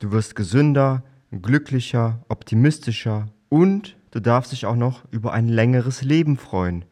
[0.00, 6.38] Du wirst gesünder, glücklicher, optimistischer und du darfst dich auch noch über ein längeres Leben
[6.38, 6.86] freuen.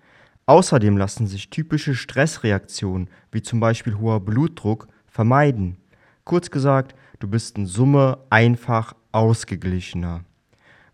[0.45, 5.79] Außerdem lassen sich typische Stressreaktionen, wie zum Beispiel hoher Blutdruck, vermeiden.
[6.25, 10.25] Kurz gesagt, du bist in Summe einfach ausgeglichener.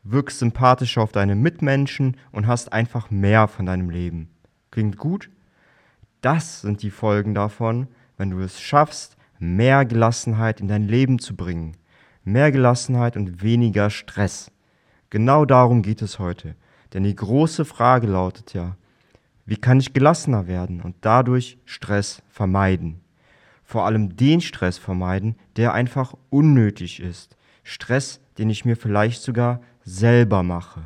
[0.04, 4.28] Wirkst sympathischer auf deine Mitmenschen und hast einfach mehr von deinem Leben.
[4.70, 5.30] Klingt gut?
[6.20, 11.34] Das sind die Folgen davon, wenn du es schaffst, mehr Gelassenheit in dein Leben zu
[11.34, 11.76] bringen.
[12.26, 14.50] Mehr Gelassenheit und weniger Stress.
[15.10, 16.54] Genau darum geht es heute.
[16.94, 18.78] Denn die große Frage lautet ja,
[19.44, 23.02] wie kann ich gelassener werden und dadurch Stress vermeiden?
[23.62, 27.36] Vor allem den Stress vermeiden, der einfach unnötig ist.
[27.62, 30.84] Stress, den ich mir vielleicht sogar selber mache.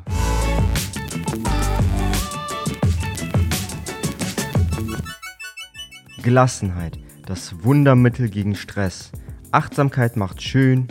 [6.21, 9.13] Gelassenheit, das Wundermittel gegen Stress.
[9.51, 10.89] Achtsamkeit macht schön.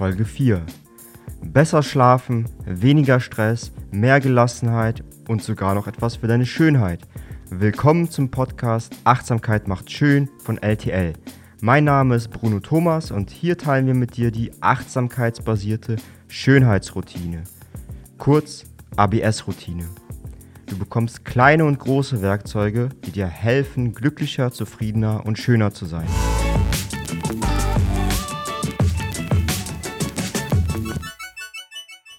[0.00, 0.62] Folge 4.
[1.42, 7.00] Besser schlafen, weniger Stress, mehr Gelassenheit und sogar noch etwas für deine Schönheit.
[7.50, 11.12] Willkommen zum Podcast Achtsamkeit macht schön von LTL.
[11.60, 15.96] Mein Name ist Bruno Thomas und hier teilen wir mit dir die achtsamkeitsbasierte
[16.28, 17.44] Schönheitsroutine,
[18.16, 18.64] kurz
[18.96, 19.84] ABS-Routine.
[20.64, 26.08] Du bekommst kleine und große Werkzeuge, die dir helfen, glücklicher, zufriedener und schöner zu sein.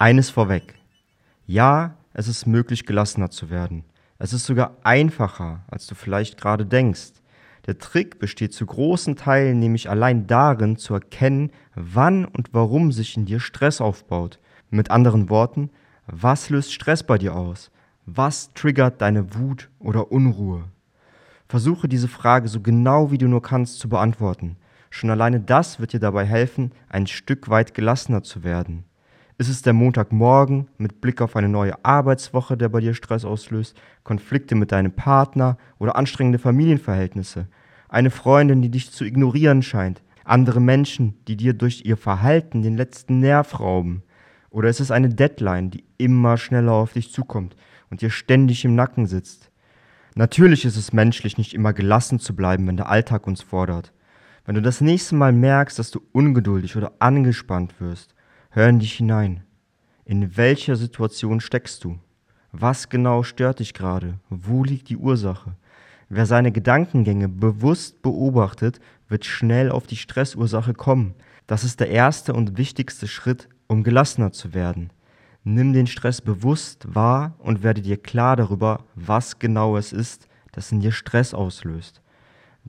[0.02, 0.74] Eines vorweg.
[1.46, 3.84] Ja, es ist möglich, gelassener zu werden.
[4.18, 7.22] Es ist sogar einfacher, als du vielleicht gerade denkst.
[7.68, 13.16] Der Trick besteht zu großen Teilen nämlich allein darin, zu erkennen, wann und warum sich
[13.16, 14.40] in dir Stress aufbaut.
[14.72, 15.70] Mit anderen Worten,
[16.08, 17.70] was löst Stress bei dir aus?
[18.08, 20.64] Was triggert deine Wut oder Unruhe?
[21.48, 24.58] Versuche diese Frage so genau wie du nur kannst zu beantworten.
[24.90, 28.86] Schon alleine das wird dir dabei helfen, ein Stück weit gelassener zu werden.
[29.42, 33.75] Ist es der Montagmorgen mit Blick auf eine neue Arbeitswoche, der bei dir Stress auslöst,
[34.03, 37.48] Konflikte mit deinem Partner oder anstrengende Familienverhältnisse,
[37.89, 42.77] eine Freundin, die dich zu ignorieren scheint, andere Menschen, die dir durch ihr Verhalten den
[42.77, 44.04] letzten Nerv rauben?
[44.52, 47.55] Oder ist es eine Deadline, die immer schneller auf dich zukommt
[47.89, 49.49] und dir ständig im Nacken sitzt?
[50.14, 53.92] Natürlich ist es menschlich, nicht immer gelassen zu bleiben, wenn der Alltag uns fordert.
[54.45, 58.14] Wenn du das nächste Mal merkst, dass du ungeduldig oder angespannt wirst,
[58.54, 59.45] Hör in dich hinein.
[60.04, 62.00] In welcher Situation steckst du?
[62.52, 64.20] Was genau stört dich gerade?
[64.30, 65.56] Wo liegt die Ursache?
[66.10, 71.14] Wer seine Gedankengänge bewusst beobachtet, wird schnell auf die Stressursache kommen.
[71.48, 74.92] Das ist der erste und wichtigste Schritt, um gelassener zu werden.
[75.45, 80.73] Nimm den Stress bewusst wahr und werde dir klar darüber, was genau es ist, das
[80.73, 82.02] in dir Stress auslöst.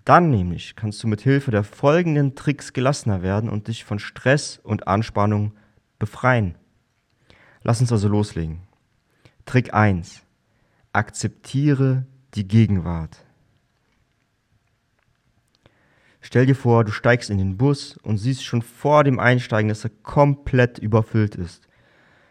[0.05, 4.61] Dann nämlich kannst du mit Hilfe der folgenden Tricks gelassener werden und dich von Stress
[4.63, 5.55] und Anspannung
[6.03, 6.57] befreien.
[7.63, 8.63] Lass uns also loslegen.
[9.47, 10.23] Trick 1.
[10.93, 13.25] Akzeptiere die Gegenwart.
[16.21, 19.85] Stell dir vor, du steigst in den Bus und siehst schon vor dem Einsteigen, dass
[19.85, 21.69] er komplett überfüllt ist.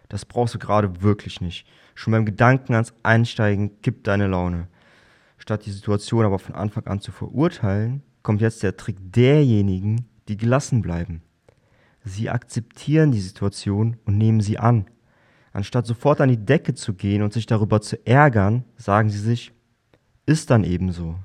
[0.10, 1.66] Das brauchst du gerade wirklich nicht.
[1.96, 4.68] Schon beim Gedanken ans Einsteigen kippt deine Laune.
[5.38, 10.36] Statt die Situation aber von Anfang an zu verurteilen, kommt jetzt der Trick derjenigen, die
[10.36, 11.22] gelassen bleiben.
[12.04, 14.86] Sie akzeptieren die Situation und nehmen sie an.
[15.54, 19.52] Anstatt sofort an die Decke zu gehen und sich darüber zu ärgern, sagen sie sich,
[20.26, 21.20] ist dann ebenso.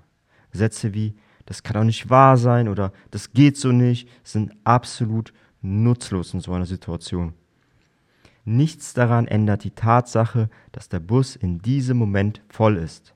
[0.53, 5.33] Sätze wie, das kann doch nicht wahr sein oder das geht so nicht, sind absolut
[5.63, 7.35] nutzlos in so einer Situation.
[8.45, 13.15] Nichts daran ändert die Tatsache, dass der Bus in diesem Moment voll ist.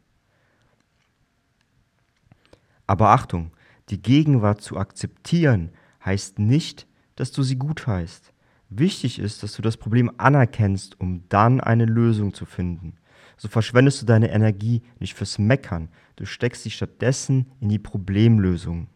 [2.87, 3.53] Aber Achtung,
[3.91, 5.71] die Gegenwart zu akzeptieren
[6.05, 8.33] heißt nicht, dass du sie gut heißt.
[8.69, 12.95] Wichtig ist, dass du das Problem anerkennst, um dann eine Lösung zu finden.
[13.37, 18.89] So verschwendest du deine Energie nicht fürs Meckern, du steckst sie stattdessen in die Problemlösung.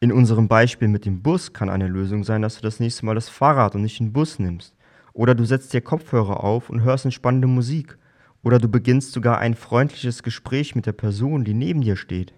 [0.00, 3.14] In unserem Beispiel mit dem Bus kann eine Lösung sein, dass du das nächste Mal
[3.14, 4.74] das Fahrrad und nicht den Bus nimmst.
[5.12, 7.98] Oder du setzt dir Kopfhörer auf und hörst entspannende Musik.
[8.42, 12.34] Oder du beginnst sogar ein freundliches Gespräch mit der Person, die neben dir steht.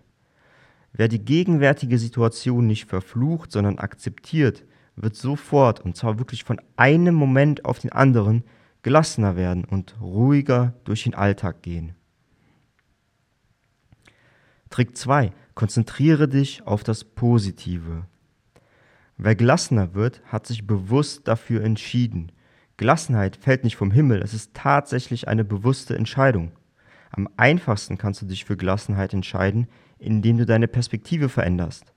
[0.96, 4.64] Wer die gegenwärtige Situation nicht verflucht, sondern akzeptiert,
[4.94, 8.44] wird sofort, und zwar wirklich von einem Moment auf den anderen,
[8.82, 11.96] gelassener werden und ruhiger durch den Alltag gehen.
[14.70, 15.32] Trick 2.
[15.56, 18.04] Konzentriere dich auf das Positive.
[19.16, 22.30] Wer gelassener wird, hat sich bewusst dafür entschieden.
[22.76, 26.52] Gelassenheit fällt nicht vom Himmel, es ist tatsächlich eine bewusste Entscheidung.
[27.10, 29.68] Am einfachsten kannst du dich für Gelassenheit entscheiden,
[30.04, 31.92] indem du deine Perspektive veränderst.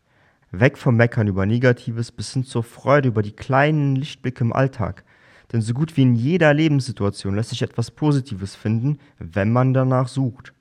[0.51, 5.03] Weg vom Meckern über Negatives bis hin zur Freude über die kleinen Lichtblicke im Alltag.
[5.51, 10.07] Denn so gut wie in jeder Lebenssituation lässt sich etwas Positives finden, wenn man danach
[10.07, 10.53] sucht.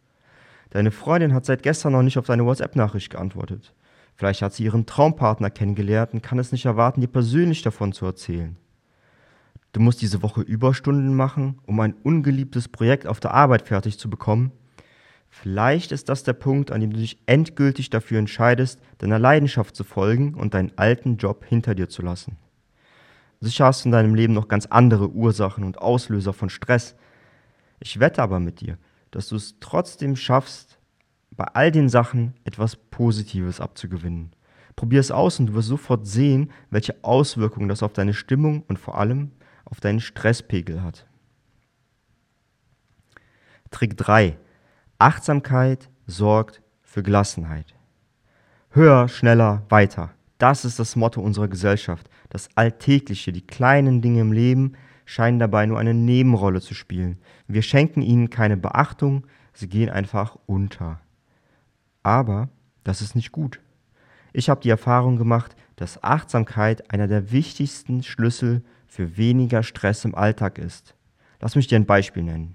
[0.70, 3.72] Deine Freundin hat seit gestern noch nicht auf deine WhatsApp-Nachricht geantwortet.
[4.16, 8.06] Vielleicht hat sie ihren Traumpartner kennengelernt und kann es nicht erwarten, dir persönlich davon zu
[8.06, 8.56] erzählen.
[9.72, 14.08] Du musst diese Woche Überstunden machen, um ein ungeliebtes Projekt auf der Arbeit fertig zu
[14.08, 14.52] bekommen.
[15.42, 19.84] Vielleicht ist das der Punkt, an dem du dich endgültig dafür entscheidest, deiner Leidenschaft zu
[19.84, 22.38] folgen und deinen alten Job hinter dir zu lassen.
[23.40, 26.96] Sicher hast du in deinem Leben noch ganz andere Ursachen und Auslöser von Stress.
[27.80, 28.78] Ich wette aber mit dir,
[29.10, 30.78] dass du es trotzdem schaffst,
[31.32, 34.32] bei all den Sachen etwas Positives abzugewinnen.
[34.74, 38.78] Probier es aus und du wirst sofort sehen, welche Auswirkungen das auf deine Stimmung und
[38.78, 39.32] vor allem
[39.66, 41.06] auf deinen Stresspegel hat.
[43.70, 44.38] Trick 3.
[44.98, 47.74] Achtsamkeit sorgt für Gelassenheit.
[48.70, 50.10] Höher, schneller, weiter.
[50.38, 52.08] Das ist das Motto unserer Gesellschaft.
[52.30, 54.72] Das Alltägliche, die kleinen Dinge im Leben
[55.04, 57.18] scheinen dabei nur eine Nebenrolle zu spielen.
[57.46, 61.00] Wir schenken ihnen keine Beachtung, sie gehen einfach unter.
[62.02, 62.48] Aber
[62.82, 63.60] das ist nicht gut.
[64.32, 70.14] Ich habe die Erfahrung gemacht, dass Achtsamkeit einer der wichtigsten Schlüssel für weniger Stress im
[70.14, 70.94] Alltag ist.
[71.40, 72.54] Lass mich dir ein Beispiel nennen.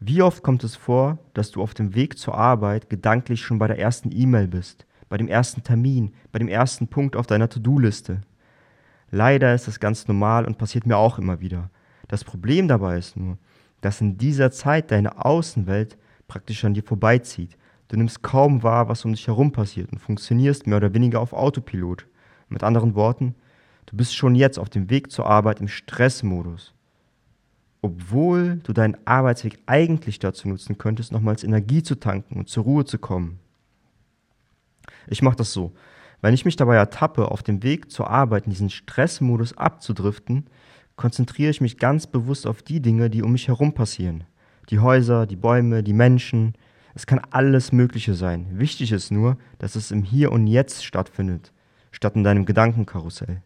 [0.00, 3.66] Wie oft kommt es vor, dass du auf dem Weg zur Arbeit gedanklich schon bei
[3.66, 8.20] der ersten E-Mail bist, bei dem ersten Termin, bei dem ersten Punkt auf deiner To-Do-Liste?
[9.10, 11.70] Leider ist das ganz normal und passiert mir auch immer wieder.
[12.08, 13.38] Das Problem dabei ist nur,
[13.80, 15.96] dass in dieser Zeit deine Außenwelt
[16.28, 17.56] praktisch an dir vorbeizieht.
[17.88, 21.32] Du nimmst kaum wahr, was um dich herum passiert und funktionierst mehr oder weniger auf
[21.32, 22.06] Autopilot.
[22.50, 23.34] Mit anderen Worten,
[23.86, 26.75] du bist schon jetzt auf dem Weg zur Arbeit im Stressmodus.
[27.86, 32.84] Obwohl du deinen Arbeitsweg eigentlich dazu nutzen könntest, nochmals Energie zu tanken und zur Ruhe
[32.84, 33.38] zu kommen.
[35.06, 35.72] Ich mache das so.
[36.20, 40.46] Wenn ich mich dabei ertappe, auf dem Weg zur Arbeit in diesen Stressmodus abzudriften,
[40.96, 44.24] konzentriere ich mich ganz bewusst auf die Dinge, die um mich herum passieren.
[44.70, 46.54] Die Häuser, die Bäume, die Menschen.
[46.96, 48.48] Es kann alles Mögliche sein.
[48.58, 51.52] Wichtig ist nur, dass es im Hier und Jetzt stattfindet,
[51.92, 53.42] statt in deinem Gedankenkarussell.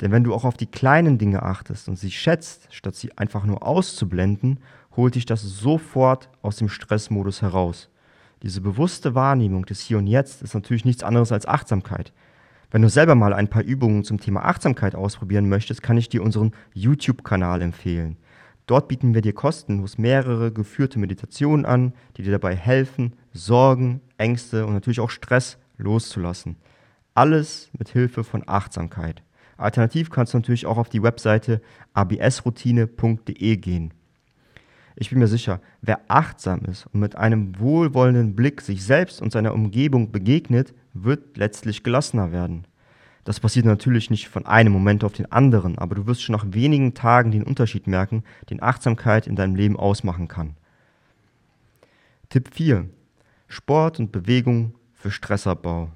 [0.00, 3.44] Denn wenn du auch auf die kleinen Dinge achtest und sie schätzt, statt sie einfach
[3.44, 4.60] nur auszublenden,
[4.94, 7.88] holt dich das sofort aus dem Stressmodus heraus.
[8.42, 12.12] Diese bewusste Wahrnehmung des Hier und Jetzt ist natürlich nichts anderes als Achtsamkeit.
[12.70, 16.22] Wenn du selber mal ein paar Übungen zum Thema Achtsamkeit ausprobieren möchtest, kann ich dir
[16.22, 18.16] unseren YouTube-Kanal empfehlen.
[18.66, 24.66] Dort bieten wir dir kostenlos mehrere geführte Meditationen an, die dir dabei helfen, Sorgen, Ängste
[24.66, 26.56] und natürlich auch Stress loszulassen.
[27.14, 29.22] Alles mit Hilfe von Achtsamkeit.
[29.56, 31.60] Alternativ kannst du natürlich auch auf die Webseite
[31.94, 33.94] absroutine.de gehen.
[34.96, 39.30] Ich bin mir sicher, wer achtsam ist und mit einem wohlwollenden Blick sich selbst und
[39.30, 42.66] seiner Umgebung begegnet, wird letztlich gelassener werden.
[43.24, 46.46] Das passiert natürlich nicht von einem Moment auf den anderen, aber du wirst schon nach
[46.48, 50.56] wenigen Tagen den Unterschied merken, den Achtsamkeit in deinem Leben ausmachen kann.
[52.28, 52.88] Tipp 4.
[53.48, 55.90] Sport und Bewegung für Stressabbau.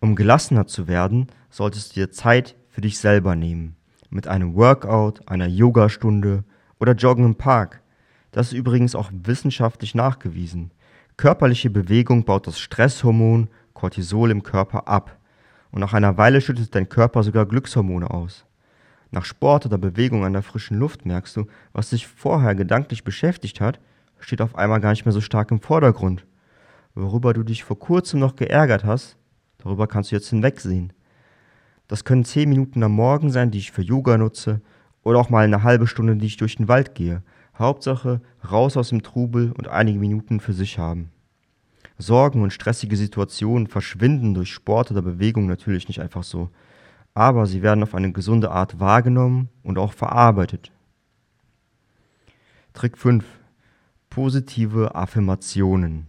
[0.00, 3.76] Um gelassener zu werden, solltest du dir Zeit für dich selber nehmen.
[4.08, 6.44] Mit einem Workout, einer Yogastunde
[6.78, 7.82] oder Joggen im Park.
[8.32, 10.70] Das ist übrigens auch wissenschaftlich nachgewiesen.
[11.16, 15.18] Körperliche Bewegung baut das Stresshormon Cortisol im Körper ab.
[15.70, 18.46] Und nach einer Weile schüttet dein Körper sogar Glückshormone aus.
[19.10, 23.60] Nach Sport oder Bewegung an der frischen Luft merkst du, was dich vorher gedanklich beschäftigt
[23.60, 23.80] hat,
[24.20, 26.26] steht auf einmal gar nicht mehr so stark im Vordergrund.
[26.94, 29.16] Worüber du dich vor kurzem noch geärgert hast,
[29.58, 30.92] darüber kannst du jetzt hinwegsehen.
[31.90, 34.60] Das können zehn Minuten am Morgen sein, die ich für Yoga nutze,
[35.02, 37.24] oder auch mal eine halbe Stunde, die ich durch den Wald gehe.
[37.58, 41.10] Hauptsache raus aus dem Trubel und einige Minuten für sich haben.
[41.98, 46.50] Sorgen und stressige Situationen verschwinden durch Sport oder Bewegung natürlich nicht einfach so,
[47.12, 50.70] aber sie werden auf eine gesunde Art wahrgenommen und auch verarbeitet.
[52.72, 53.24] Trick 5.
[54.10, 56.06] Positive Affirmationen.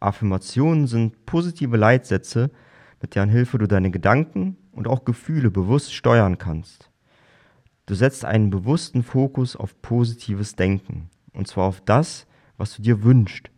[0.00, 2.50] Affirmationen sind positive Leitsätze,
[3.00, 6.90] mit deren Hilfe du deine Gedanken und auch Gefühle bewusst steuern kannst.
[7.86, 11.08] Du setzt einen bewussten Fokus auf positives Denken.
[11.32, 13.50] Und zwar auf das, was du dir wünschst.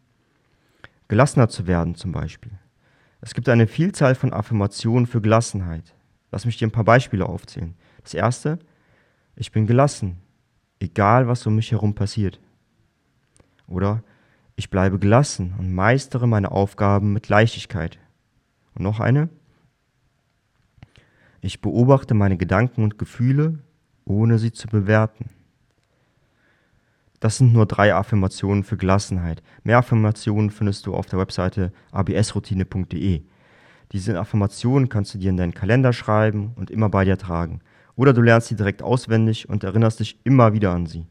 [1.09, 2.52] Gelassener zu werden zum Beispiel.
[3.21, 5.95] Es gibt eine Vielzahl von Affirmationen für Gelassenheit.
[6.31, 7.75] Lass mich dir ein paar Beispiele aufzählen.
[8.02, 8.61] Das erste,
[9.35, 10.19] ich bin gelassen,
[10.79, 12.40] egal was um mich herum passiert.
[13.67, 14.02] Oder
[14.55, 17.99] ich bleibe gelassen und meistere meine Aufgaben mit Leichtigkeit.
[18.75, 19.29] Und noch eine,
[21.40, 23.59] ich beobachte meine Gedanken und Gefühle
[24.11, 25.30] ohne sie zu bewerten.
[27.20, 29.42] Das sind nur drei Affirmationen für Gelassenheit.
[29.62, 33.23] Mehr Affirmationen findest du auf der Webseite absroutine.de.
[33.92, 37.61] Diese Affirmationen kannst du dir in deinen Kalender schreiben und immer bei dir tragen.
[37.94, 41.06] Oder du lernst sie direkt auswendig und erinnerst dich immer wieder an sie.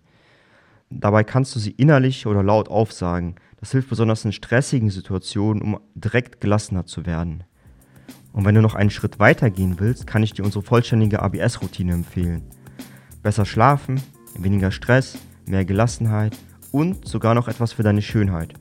[0.89, 3.35] Dabei kannst du sie innerlich oder laut aufsagen.
[3.59, 7.43] Das hilft besonders in stressigen Situationen, um direkt gelassener zu werden.
[8.33, 11.91] Und wenn du noch einen Schritt weiter gehen willst, kann ich dir unsere vollständige ABS-Routine
[11.93, 12.43] empfehlen.
[13.21, 14.01] Besser schlafen,
[14.37, 16.37] weniger Stress, mehr Gelassenheit
[16.71, 18.55] und sogar noch etwas für deine Schönheit.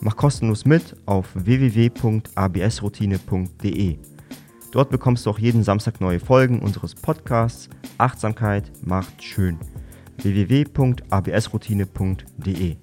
[0.00, 3.98] Mach kostenlos mit auf www.absroutine.de.
[4.72, 9.58] Dort bekommst du auch jeden Samstag neue Folgen unseres Podcasts Achtsamkeit macht schön.
[10.16, 12.76] www.absroutine.de